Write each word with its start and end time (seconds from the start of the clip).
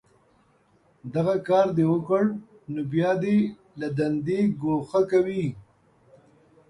که 1.03 1.07
دغه 1.13 1.35
کار 1.49 1.67
دې 1.77 1.85
وکړ، 1.91 2.23
نو 2.73 2.81
بیا 2.91 3.11
دې 3.23 3.37
له 3.79 3.87
دندې 3.97 4.39
گوښه 4.61 5.01
کوي 5.11 5.45